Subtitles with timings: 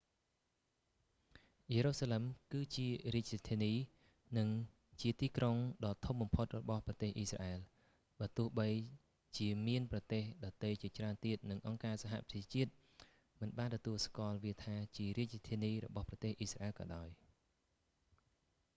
[1.73, 3.73] យេរូសាឡឹម គឺជារាជធានី
[4.37, 4.49] និង
[5.01, 7.59] ជាទីក្រុងដ៏ធំបំផុតរបស់ប្រទេសអ៊ីស្រាអែល
[8.19, 8.47] បើទោះ
[9.37, 12.71] ជាមានប្រទេសដទៃជាច្រើនទៀត និងអង្គការសហប្រជាជាតិ
[13.41, 17.07] មិនបានទទួលស្គាល់វាថា ជារាជធានីរបស់ប្រទេស អ៊ីស្រាអែលក៏ដោយ